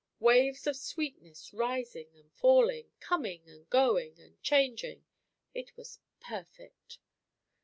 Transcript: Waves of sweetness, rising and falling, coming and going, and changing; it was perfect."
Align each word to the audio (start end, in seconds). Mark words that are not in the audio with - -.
Waves 0.19 0.65
of 0.65 0.75
sweetness, 0.75 1.53
rising 1.53 2.09
and 2.17 2.31
falling, 2.33 2.89
coming 2.99 3.47
and 3.47 3.69
going, 3.69 4.19
and 4.19 4.41
changing; 4.41 5.05
it 5.53 5.77
was 5.77 5.99
perfect." 6.19 6.97